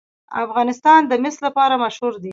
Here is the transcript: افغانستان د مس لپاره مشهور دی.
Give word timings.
افغانستان 0.45 1.01
د 1.07 1.13
مس 1.23 1.35
لپاره 1.45 1.75
مشهور 1.83 2.13
دی. 2.23 2.29